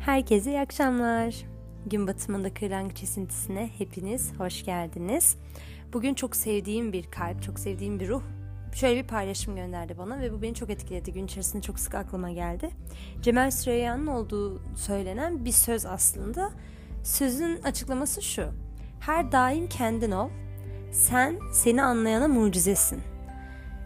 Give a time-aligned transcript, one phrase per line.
[0.00, 1.34] Herkese iyi akşamlar.
[1.86, 5.36] Gün batımında kırlangıç esintisine hepiniz hoş geldiniz.
[5.92, 8.22] Bugün çok sevdiğim bir kalp, çok sevdiğim bir ruh
[8.76, 11.12] şöyle bir paylaşım gönderdi bana ve bu beni çok etkiledi.
[11.12, 12.70] Gün içerisinde çok sık aklıma geldi.
[13.22, 16.50] Cemal Süreyya'nın olduğu söylenen bir söz aslında.
[17.04, 18.44] Sözün açıklaması şu.
[19.00, 20.28] Her daim kendin ol.
[20.92, 23.15] Sen seni anlayana mucizesin.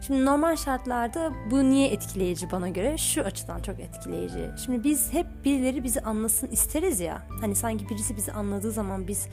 [0.07, 2.99] Şimdi normal şartlarda bu niye etkileyici bana göre?
[2.99, 4.51] Şu açıdan çok etkileyici.
[4.65, 7.23] Şimdi biz hep birileri bizi anlasın isteriz ya.
[7.41, 9.27] Hani sanki birisi bizi anladığı zaman biz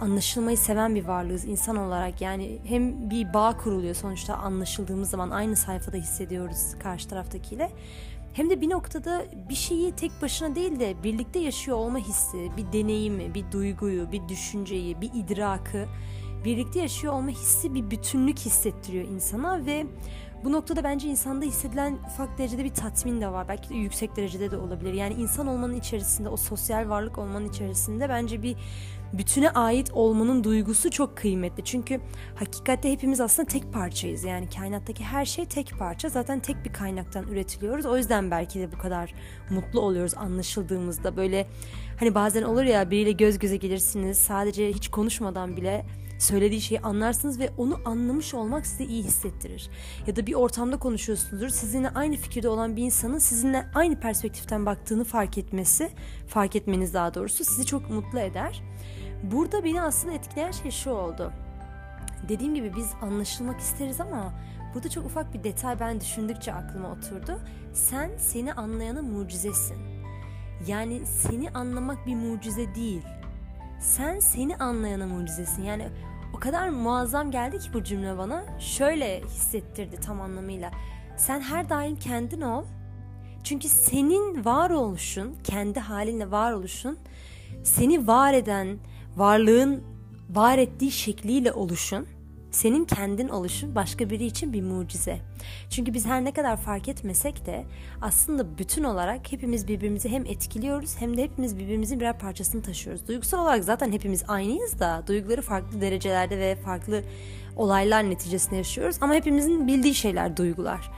[0.00, 2.20] anlaşılmayı seven bir varlığız insan olarak.
[2.20, 7.70] Yani hem bir bağ kuruluyor sonuçta anlaşıldığımız zaman aynı sayfada hissediyoruz karşı taraftakiyle.
[8.32, 12.72] Hem de bir noktada bir şeyi tek başına değil de birlikte yaşıyor olma hissi, bir
[12.72, 15.86] deneyimi, bir duyguyu, bir düşünceyi, bir idrakı
[16.44, 19.86] birlikte yaşıyor olma hissi bir bütünlük hissettiriyor insana ve
[20.44, 23.48] bu noktada bence insanda hissedilen ufak derecede bir tatmin de var.
[23.48, 24.92] Belki de yüksek derecede de olabilir.
[24.92, 28.56] Yani insan olmanın içerisinde, o sosyal varlık olmanın içerisinde bence bir
[29.12, 31.64] bütüne ait olmanın duygusu çok kıymetli.
[31.64, 32.00] Çünkü
[32.34, 34.24] hakikatte hepimiz aslında tek parçayız.
[34.24, 36.08] Yani kainattaki her şey tek parça.
[36.08, 37.86] Zaten tek bir kaynaktan üretiliyoruz.
[37.86, 39.14] O yüzden belki de bu kadar
[39.50, 41.16] mutlu oluyoruz anlaşıldığımızda.
[41.16, 41.46] Böyle
[42.00, 44.18] hani bazen olur ya biriyle göz göze gelirsiniz.
[44.18, 45.84] Sadece hiç konuşmadan bile
[46.18, 49.70] söylediği şeyi anlarsınız ve onu anlamış olmak size iyi hissettirir.
[50.06, 51.48] Ya da bir ortamda konuşuyorsunuzdur.
[51.48, 55.90] Sizinle aynı fikirde olan bir insanın sizinle aynı perspektiften baktığını fark etmesi,
[56.26, 58.62] fark etmeniz daha doğrusu sizi çok mutlu eder.
[59.22, 61.32] Burada beni aslında etkileyen şey şu oldu.
[62.28, 64.32] Dediğim gibi biz anlaşılmak isteriz ama
[64.74, 67.40] burada çok ufak bir detay ben düşündükçe aklıma oturdu.
[67.72, 69.76] Sen seni anlayana mucizesin.
[70.66, 73.02] Yani seni anlamak bir mucize değil.
[73.80, 75.62] Sen seni anlayana mucizesin.
[75.62, 75.88] Yani
[76.34, 78.44] o kadar muazzam geldi ki bu cümle bana.
[78.58, 80.70] Şöyle hissettirdi tam anlamıyla.
[81.16, 82.64] Sen her daim kendin ol.
[83.44, 86.98] Çünkü senin var oluşun, kendi halinle var oluşun,
[87.64, 88.78] seni var eden,
[89.16, 89.82] varlığın
[90.30, 92.06] var ettiği şekliyle oluşun,
[92.50, 95.18] senin kendin oluşun başka biri için bir mucize.
[95.70, 97.64] Çünkü biz her ne kadar fark etmesek de
[98.00, 103.08] aslında bütün olarak hepimiz birbirimizi hem etkiliyoruz hem de hepimiz birbirimizin birer parçasını taşıyoruz.
[103.08, 107.02] Duygusal olarak zaten hepimiz aynıyız da duyguları farklı derecelerde ve farklı
[107.56, 110.90] olaylar neticesinde yaşıyoruz ama hepimizin bildiği şeyler duygular.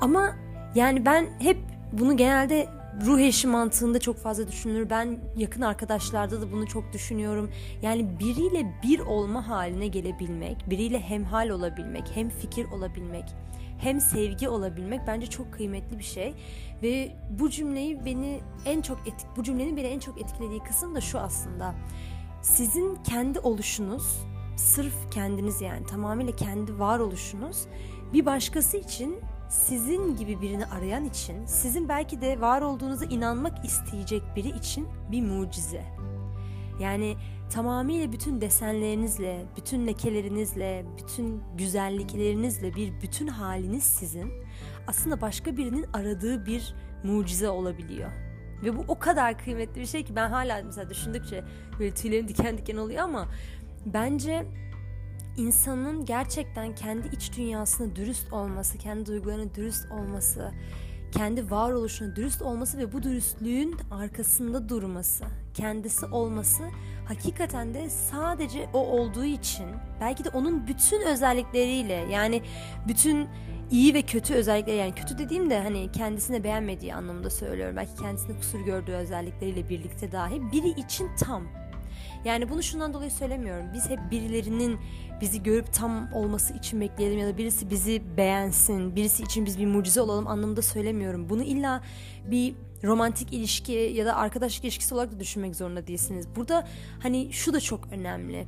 [0.00, 0.36] Ama
[0.74, 1.58] yani ben hep
[1.92, 4.90] bunu genelde ruh eşi mantığında çok fazla düşünülür.
[4.90, 7.50] Ben yakın arkadaşlarda da bunu çok düşünüyorum.
[7.82, 13.24] Yani biriyle bir olma haline gelebilmek, biriyle hemhal olabilmek, hem fikir olabilmek,
[13.78, 16.34] hem sevgi olabilmek bence çok kıymetli bir şey.
[16.82, 21.00] Ve bu cümleyi beni en çok etk bu cümlenin beni en çok etkilediği kısım da
[21.00, 21.74] şu aslında.
[22.42, 24.22] Sizin kendi oluşunuz,
[24.56, 27.66] sırf kendiniz yani tamamıyla kendi varoluşunuz
[28.12, 29.16] bir başkası için
[29.48, 35.22] sizin gibi birini arayan için, sizin belki de var olduğunuza inanmak isteyecek biri için bir
[35.22, 35.84] mucize.
[36.80, 37.16] Yani
[37.50, 44.32] tamamıyla bütün desenlerinizle, bütün lekelerinizle, bütün güzelliklerinizle bir bütün haliniz sizin
[44.86, 48.10] aslında başka birinin aradığı bir mucize olabiliyor.
[48.64, 51.44] Ve bu o kadar kıymetli bir şey ki ben hala mesela düşündükçe
[51.78, 53.28] böyle tüylerim diken diken oluyor ama
[53.86, 54.46] bence
[55.38, 60.52] insanın gerçekten kendi iç dünyasına dürüst olması, kendi duygularına dürüst olması,
[61.12, 66.62] kendi varoluşuna dürüst olması ve bu dürüstlüğün arkasında durması, kendisi olması
[67.08, 69.66] hakikaten de sadece o olduğu için
[70.00, 72.42] belki de onun bütün özellikleriyle yani
[72.88, 73.28] bütün
[73.70, 77.76] iyi ve kötü özellikleri yani kötü dediğim de hani kendisine beğenmediği anlamında söylüyorum.
[77.76, 81.42] Belki kendisinde kusur gördüğü özellikleriyle birlikte dahi biri için tam
[82.24, 83.66] yani bunu şundan dolayı söylemiyorum.
[83.74, 84.78] Biz hep birilerinin
[85.20, 89.66] bizi görüp tam olması için bekleyelim ya da birisi bizi beğensin, birisi için biz bir
[89.66, 91.28] mucize olalım anlamında söylemiyorum.
[91.28, 91.82] Bunu illa
[92.30, 96.26] bir romantik ilişki ya da arkadaşlık ilişkisi olarak da düşünmek zorunda değilsiniz.
[96.36, 96.68] Burada
[97.02, 98.46] hani şu da çok önemli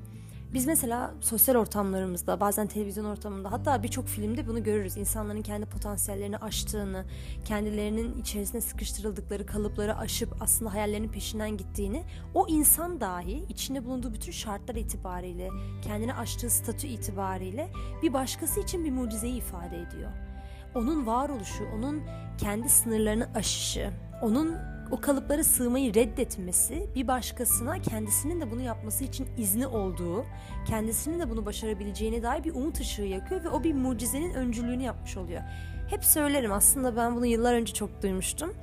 [0.54, 4.96] biz mesela sosyal ortamlarımızda, bazen televizyon ortamında, hatta birçok filmde bunu görürüz.
[4.96, 7.04] İnsanların kendi potansiyellerini aştığını,
[7.44, 12.04] kendilerinin içerisine sıkıştırıldıkları kalıpları aşıp aslında hayallerinin peşinden gittiğini,
[12.34, 15.48] o insan dahi içinde bulunduğu bütün şartlar itibariyle,
[15.82, 20.10] kendini aştığı statü itibariyle bir başkası için bir mucizeyi ifade ediyor.
[20.74, 22.02] Onun varoluşu, onun
[22.38, 23.90] kendi sınırlarını aşışı,
[24.22, 24.56] onun
[24.90, 30.24] o kalıplara sığmayı reddetmesi bir başkasına kendisinin de bunu yapması için izni olduğu,
[30.66, 35.16] kendisinin de bunu başarabileceğine dair bir umut ışığı yakıyor ve o bir mucizenin öncülüğünü yapmış
[35.16, 35.42] oluyor.
[35.90, 38.54] Hep söylerim aslında ben bunu yıllar önce çok duymuştum.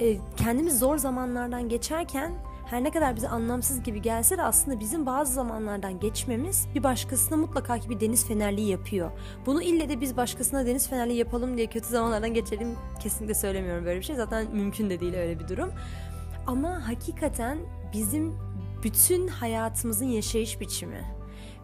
[0.00, 2.32] E, kendimiz zor zamanlardan geçerken
[2.72, 7.36] her ne kadar bize anlamsız gibi gelse de aslında bizim bazı zamanlardan geçmemiz bir başkasına
[7.36, 9.10] mutlaka ki bir deniz fenerliği yapıyor.
[9.46, 13.98] Bunu ille de biz başkasına deniz fenerliği yapalım diye kötü zamanlardan geçelim kesinlikle söylemiyorum böyle
[14.00, 14.16] bir şey.
[14.16, 15.70] Zaten mümkün de değil öyle bir durum.
[16.46, 17.58] Ama hakikaten
[17.92, 18.34] bizim
[18.84, 21.04] bütün hayatımızın yaşayış biçimi,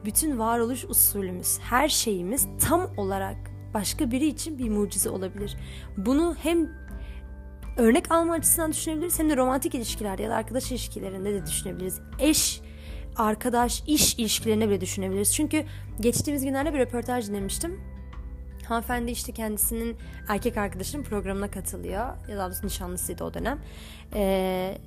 [0.05, 3.37] bütün varoluş usulümüz, her şeyimiz tam olarak
[3.75, 5.57] başka biri için bir mucize olabilir.
[5.97, 6.88] Bunu hem
[7.79, 12.01] örnek alma açısından düşünebiliriz hem de romantik ilişkilerde ya da arkadaş ilişkilerinde de düşünebiliriz.
[12.19, 12.61] Eş,
[13.17, 15.35] arkadaş, iş ilişkilerine bile düşünebiliriz.
[15.35, 15.65] Çünkü
[16.01, 17.81] geçtiğimiz günlerde bir röportaj dinlemiştim.
[18.65, 19.97] Hanımefendi işte kendisinin
[20.29, 22.07] erkek arkadaşının programına katılıyor.
[22.29, 23.59] Ya da nişanlısıydı o dönem.
[24.15, 24.79] Ee,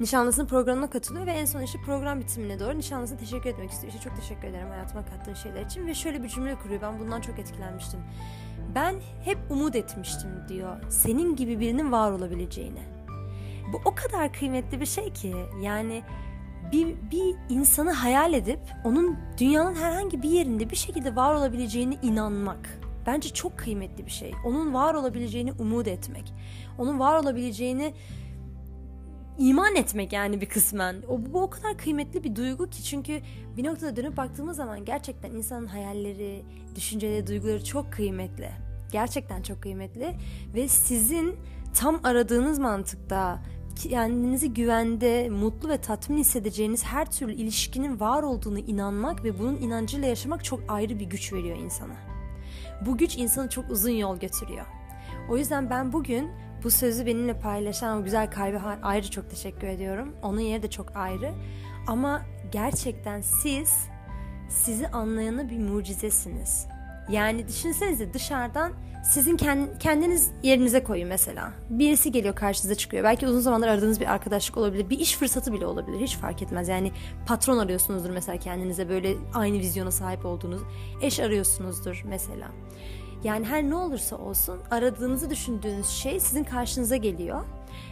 [0.00, 3.92] nişanlısının programına katılıyor ve en son işte program bitimine doğru nişanlısına teşekkür etmek istiyor.
[3.92, 6.82] İşte çok teşekkür ederim hayatıma kattığın şeyler için ve şöyle bir cümle kuruyor.
[6.82, 8.00] Ben bundan çok etkilenmiştim.
[8.74, 8.94] Ben
[9.24, 10.76] hep umut etmiştim diyor.
[10.88, 12.82] Senin gibi birinin var olabileceğine.
[13.72, 16.02] Bu o kadar kıymetli bir şey ki yani
[16.72, 22.80] bir, bir insanı hayal edip onun dünyanın herhangi bir yerinde bir şekilde var olabileceğine inanmak.
[23.06, 24.32] Bence çok kıymetli bir şey.
[24.46, 26.32] Onun var olabileceğini umut etmek.
[26.78, 27.94] Onun var olabileceğini
[29.38, 30.96] iman etmek yani bir kısmen.
[31.08, 33.20] O, bu o kadar kıymetli bir duygu ki çünkü
[33.56, 36.42] bir noktada dönüp baktığımız zaman gerçekten insanın hayalleri,
[36.74, 38.50] düşünceleri, duyguları çok kıymetli.
[38.92, 40.14] Gerçekten çok kıymetli
[40.54, 41.36] ve sizin
[41.74, 43.42] tam aradığınız mantıkta
[43.76, 50.08] kendinizi güvende, mutlu ve tatmin hissedeceğiniz her türlü ilişkinin var olduğunu inanmak ve bunun inancıyla
[50.08, 51.94] yaşamak çok ayrı bir güç veriyor insana.
[52.86, 54.66] Bu güç insanı çok uzun yol götürüyor.
[55.30, 56.30] O yüzden ben bugün
[56.64, 60.14] bu sözü benimle paylaşan o güzel kalbe ayrı çok teşekkür ediyorum.
[60.22, 61.32] Onun yeri de çok ayrı.
[61.86, 62.22] Ama
[62.52, 63.74] gerçekten siz
[64.48, 66.66] sizi anlayana bir mucizesiniz.
[67.10, 68.72] Yani düşünsenize dışarıdan
[69.04, 69.36] sizin
[69.78, 71.52] kendiniz yerinize koyun mesela.
[71.70, 73.04] Birisi geliyor karşınıza çıkıyor.
[73.04, 74.90] Belki uzun zamandır aradığınız bir arkadaşlık olabilir.
[74.90, 76.00] Bir iş fırsatı bile olabilir.
[76.00, 76.68] Hiç fark etmez.
[76.68, 76.92] Yani
[77.26, 80.62] patron arıyorsunuzdur mesela kendinize böyle aynı vizyona sahip olduğunuz.
[81.02, 82.48] Eş arıyorsunuzdur mesela.
[83.24, 87.44] Yani her ne olursa olsun aradığınızı düşündüğünüz şey sizin karşınıza geliyor.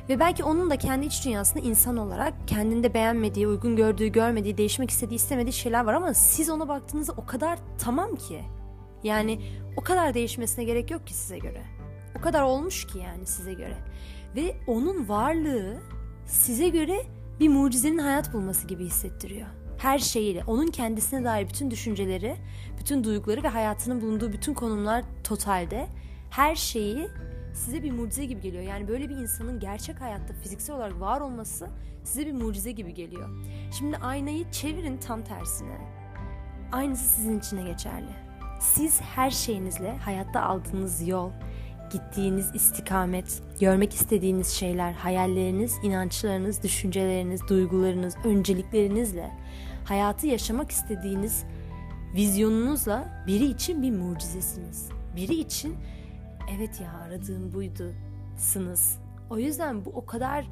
[0.08, 4.90] Ve belki onun da kendi iç dünyasında insan olarak kendinde beğenmediği, uygun gördüğü, görmediği, değişmek
[4.90, 8.40] istediği, istemediği şeyler var ama siz ona baktığınızda o kadar tamam ki.
[9.02, 9.40] Yani
[9.76, 11.62] o kadar değişmesine gerek yok ki size göre.
[12.18, 13.76] O kadar olmuş ki yani size göre.
[14.36, 15.76] Ve onun varlığı
[16.26, 17.02] size göre
[17.40, 22.36] bir mucizenin hayat bulması gibi hissettiriyor her şeyiyle, onun kendisine dair bütün düşünceleri,
[22.78, 25.86] bütün duyguları ve hayatının bulunduğu bütün konumlar totalde
[26.30, 27.08] her şeyi
[27.54, 28.62] size bir mucize gibi geliyor.
[28.62, 31.68] Yani böyle bir insanın gerçek hayatta fiziksel olarak var olması
[32.04, 33.28] size bir mucize gibi geliyor.
[33.78, 35.78] Şimdi aynayı çevirin tam tersine.
[36.72, 38.10] Aynısı sizin içine geçerli.
[38.60, 41.30] Siz her şeyinizle hayatta aldığınız yol,
[41.92, 49.30] gittiğiniz istikamet, görmek istediğiniz şeyler, hayalleriniz, inançlarınız, düşünceleriniz, duygularınız, önceliklerinizle
[49.86, 51.44] hayatı yaşamak istediğiniz
[52.14, 54.88] vizyonunuzla biri için bir mucizesiniz.
[55.16, 55.76] Biri için
[56.56, 57.92] evet ya aradığım buydu
[58.38, 58.98] sınız.
[59.30, 60.46] O yüzden bu o kadar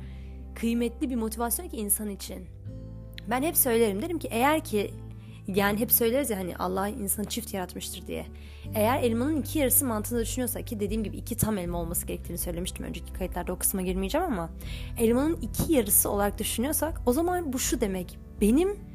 [0.54, 2.46] kıymetli bir motivasyon ki insan için.
[3.30, 4.90] Ben hep söylerim derim ki eğer ki
[5.46, 8.26] yani hep söyleriz ya hani Allah insanı çift yaratmıştır diye.
[8.74, 12.86] Eğer elmanın iki yarısı mantığında düşünüyorsak ki dediğim gibi iki tam elma olması gerektiğini söylemiştim
[12.86, 14.50] önceki kayıtlarda o kısma girmeyeceğim ama
[14.98, 18.18] elmanın iki yarısı olarak düşünüyorsak o zaman bu şu demek.
[18.40, 18.93] Benim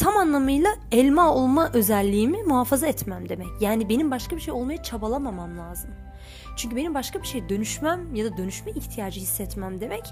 [0.00, 3.48] tam anlamıyla elma olma özelliğimi muhafaza etmem demek.
[3.60, 5.90] Yani benim başka bir şey olmaya çabalamamam lazım.
[6.56, 10.04] Çünkü benim başka bir şey dönüşmem ya da dönüşme ihtiyacı hissetmem demek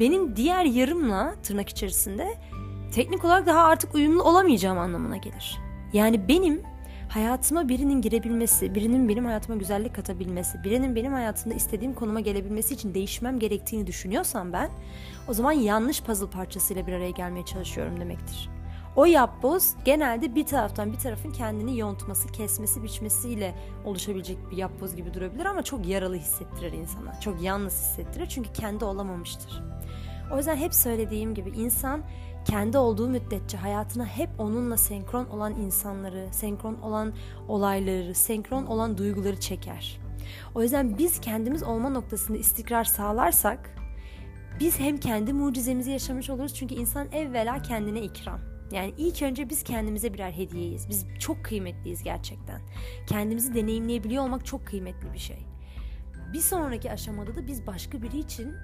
[0.00, 2.34] benim diğer yarımla tırnak içerisinde
[2.94, 5.58] teknik olarak daha artık uyumlu olamayacağım anlamına gelir.
[5.92, 6.62] Yani benim
[7.08, 12.94] hayatıma birinin girebilmesi, birinin benim hayatıma güzellik katabilmesi, birinin benim hayatımda istediğim konuma gelebilmesi için
[12.94, 14.70] değişmem gerektiğini düşünüyorsam ben
[15.28, 18.61] o zaman yanlış puzzle parçasıyla bir araya gelmeye çalışıyorum demektir.
[18.96, 25.14] O yapboz genelde bir taraftan bir tarafın kendini yontması, kesmesi, biçmesiyle oluşabilecek bir yapboz gibi
[25.14, 27.20] durabilir ama çok yaralı hissettirir insana.
[27.20, 29.62] Çok yalnız hissettirir çünkü kendi olamamıştır.
[30.32, 32.02] O yüzden hep söylediğim gibi insan
[32.44, 37.12] kendi olduğu müddetçe hayatına hep onunla senkron olan insanları, senkron olan
[37.48, 40.00] olayları, senkron olan duyguları çeker.
[40.54, 43.76] O yüzden biz kendimiz olma noktasında istikrar sağlarsak
[44.60, 48.51] biz hem kendi mucizemizi yaşamış oluruz çünkü insan evvela kendine ikram.
[48.72, 50.88] Yani ilk önce biz kendimize birer hediyeyiz.
[50.88, 52.60] Biz çok kıymetliyiz gerçekten.
[53.06, 55.38] Kendimizi deneyimleyebiliyor olmak çok kıymetli bir şey.
[56.32, 58.54] Bir sonraki aşamada da biz başka biri için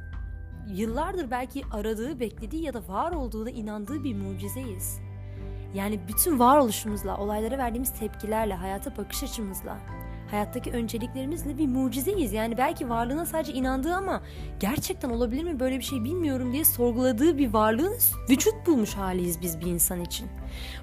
[0.69, 5.01] yıllardır belki aradığı, beklediği ya da var olduğuna inandığı bir mucizeyiz.
[5.75, 9.79] Yani bütün varoluşumuzla, olaylara verdiğimiz tepkilerle, hayata bakış açımızla,
[10.31, 12.33] hayattaki önceliklerimizle bir mucizeyiz.
[12.33, 14.23] Yani belki varlığına sadece inandığı ama
[14.61, 17.95] gerçekten olabilir mi böyle bir şey bilmiyorum diye sorguladığı bir varlığın
[18.31, 20.29] vücut bulmuş haliyiz biz bir insan için.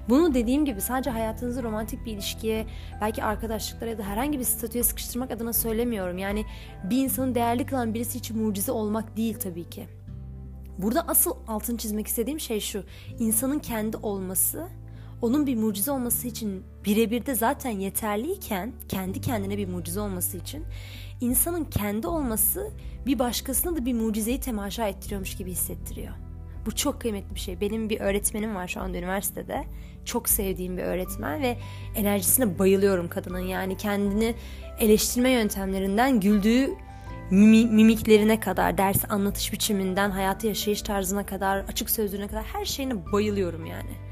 [0.08, 2.66] Bunu dediğim gibi sadece hayatınızı romantik bir ilişkiye,
[3.00, 6.18] belki arkadaşlıklara ya da herhangi bir statüye sıkıştırmak adına söylemiyorum.
[6.18, 6.44] Yani
[6.84, 9.86] bir insanın değerli kılan birisi için mucize olmak değil tabii ki.
[10.78, 12.84] Burada asıl altını çizmek istediğim şey şu.
[13.18, 14.68] İnsanın kendi olması
[15.22, 20.64] onun bir mucize olması için birebir de zaten yeterliyken kendi kendine bir mucize olması için
[21.20, 22.70] insanın kendi olması
[23.06, 26.12] bir başkasına da bir mucizeyi temaşa ettiriyormuş gibi hissettiriyor.
[26.66, 27.60] Bu çok kıymetli bir şey.
[27.60, 29.64] Benim bir öğretmenim var şu anda üniversitede.
[30.04, 31.56] Çok sevdiğim bir öğretmen ve
[31.94, 33.38] enerjisine bayılıyorum kadının.
[33.38, 34.34] Yani kendini
[34.80, 36.70] eleştirme yöntemlerinden güldüğü
[37.30, 43.66] mimiklerine kadar, ders anlatış biçiminden, hayatı yaşayış tarzına kadar, açık sözlüğüne kadar her şeyine bayılıyorum
[43.66, 44.05] yani.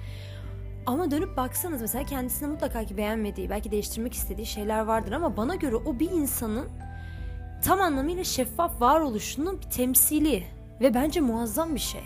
[0.87, 5.55] Ama dönüp baksanız mesela kendisine mutlaka ki beğenmediği, belki değiştirmek istediği şeyler vardır ama bana
[5.55, 6.69] göre o bir insanın
[7.65, 10.45] tam anlamıyla şeffaf varoluşunun bir temsili
[10.81, 12.03] ve bence muazzam bir şey.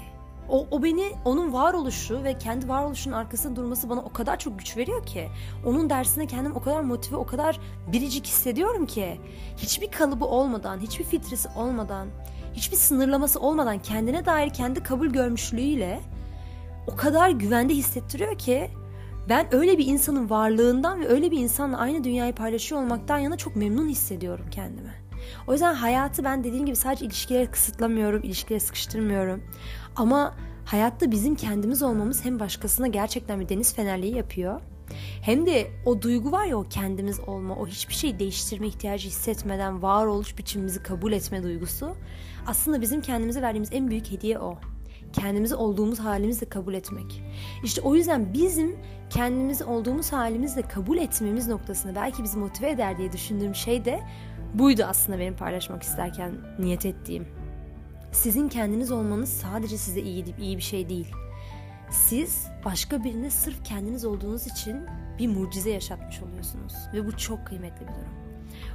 [0.48, 4.76] O, o beni, onun varoluşu ve kendi varoluşunun arkasında durması bana o kadar çok güç
[4.76, 5.28] veriyor ki.
[5.66, 7.60] Onun dersine kendim o kadar motive, o kadar
[7.92, 9.20] biricik hissediyorum ki.
[9.56, 12.08] Hiçbir kalıbı olmadan, hiçbir filtresi olmadan,
[12.54, 16.00] hiçbir sınırlaması olmadan kendine dair kendi kabul görmüşlüğüyle
[16.88, 18.70] o kadar güvende hissettiriyor ki
[19.28, 23.56] ben öyle bir insanın varlığından ve öyle bir insanla aynı dünyayı paylaşıyor olmaktan yana çok
[23.56, 24.94] memnun hissediyorum kendimi.
[25.46, 29.42] O yüzden hayatı ben dediğim gibi sadece ilişkilere kısıtlamıyorum, ilişkilere sıkıştırmıyorum.
[29.96, 34.60] Ama hayatta bizim kendimiz olmamız hem başkasına gerçekten bir deniz fenerliği yapıyor.
[35.22, 39.82] Hem de o duygu var ya o kendimiz olma, o hiçbir şey değiştirme ihtiyacı hissetmeden
[39.82, 41.96] varoluş biçimimizi kabul etme duygusu.
[42.46, 44.58] Aslında bizim kendimize verdiğimiz en büyük hediye o
[45.12, 47.22] kendimizi olduğumuz halimizle kabul etmek.
[47.64, 48.76] İşte o yüzden bizim
[49.10, 54.00] kendimizi olduğumuz halimizle kabul etmemiz noktasında belki bizi motive eder diye düşündüğüm şey de
[54.54, 57.28] buydu aslında benim paylaşmak isterken niyet ettiğim.
[58.12, 61.12] Sizin kendiniz olmanız sadece size iyi, iyi bir şey değil.
[61.90, 64.86] Siz başka birine sırf kendiniz olduğunuz için
[65.18, 68.27] bir mucize yaşatmış oluyorsunuz ve bu çok kıymetli bir durum.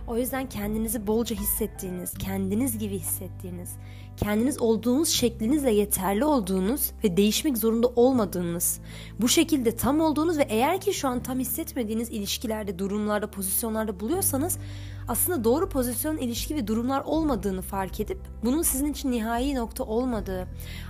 [0.07, 3.69] O yüzden kendinizi bolca hissettiğiniz, kendiniz gibi hissettiğiniz,
[4.17, 8.79] kendiniz olduğunuz şeklinizle yeterli olduğunuz ve değişmek zorunda olmadığınız,
[9.22, 14.57] bu şekilde tam olduğunuz ve eğer ki şu an tam hissetmediğiniz ilişkilerde, durumlarda, pozisyonlarda buluyorsanız
[15.07, 20.48] aslında doğru pozisyon, ilişki ve durumlar olmadığını fark edip bunun sizin için nihai nokta olmadığı,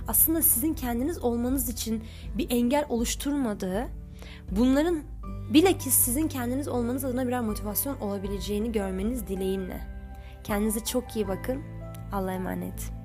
[0.08, 2.04] aslında sizin kendiniz olmanız için
[2.38, 3.88] bir engel oluşturmadığı,
[4.50, 5.02] bunların
[5.54, 9.80] bilakis sizin kendiniz olmanız adına birer motivasyon olabileceğini görmeniz dileğimle.
[10.44, 11.62] Kendinize çok iyi bakın.
[12.12, 13.03] Allah'a emanet.